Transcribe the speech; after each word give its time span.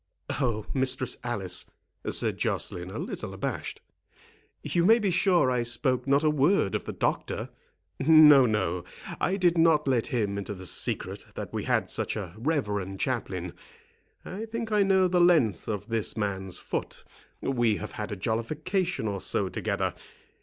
"Oh, 0.39 0.65
Mistress 0.73 1.15
Alice," 1.23 1.69
said 2.09 2.39
Joceline, 2.39 2.89
a 2.89 2.97
little 2.97 3.35
abashed, 3.35 3.81
"you 4.63 4.83
may 4.83 4.97
be 4.97 5.11
sure 5.11 5.51
I 5.51 5.61
spoke 5.61 6.07
not 6.07 6.23
a 6.23 6.29
word 6.31 6.73
of 6.73 6.85
the 6.85 6.91
doctor—No, 6.91 8.47
no—I 8.47 9.37
did 9.37 9.59
not 9.59 9.87
let 9.87 10.07
him 10.07 10.39
into 10.39 10.55
the 10.55 10.65
secret 10.65 11.27
that 11.35 11.53
we 11.53 11.65
had 11.65 11.87
such 11.91 12.15
a 12.15 12.33
reverend 12.35 12.99
chaplain.—I 12.99 14.45
think 14.47 14.71
I 14.71 14.81
know 14.81 15.07
the 15.07 15.21
length 15.21 15.67
of 15.67 15.85
this 15.87 16.17
man's 16.17 16.57
foot. 16.57 17.03
We 17.39 17.75
have 17.75 17.91
had 17.91 18.11
a 18.11 18.15
jollification 18.15 19.07
or 19.07 19.21
so 19.21 19.49
together. 19.49 19.93